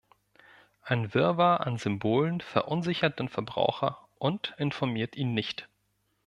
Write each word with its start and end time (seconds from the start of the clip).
Ein 0.81 1.13
Wirrwarr 1.13 1.67
an 1.67 1.77
Symbolen 1.77 2.41
verunsichert 2.41 3.19
den 3.19 3.29
Verbraucher 3.29 3.99
und 4.17 4.55
informiert 4.57 5.15
ihn 5.15 5.35
nicht. 5.35 5.69